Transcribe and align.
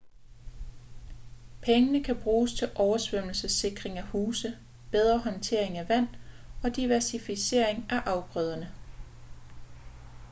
pengene 1.61 2.03
kan 2.03 2.15
bruges 2.23 2.53
til 2.53 2.71
oversvømmelsessikring 2.75 3.97
af 3.97 4.03
huse 4.07 4.57
bedre 4.91 5.17
håndtering 5.19 5.77
af 5.77 5.89
vand 5.89 6.07
og 6.63 6.75
diversificering 6.75 7.85
af 7.91 7.97
afgrøderne 8.05 8.73